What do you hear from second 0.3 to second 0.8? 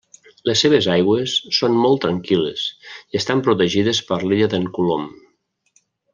Les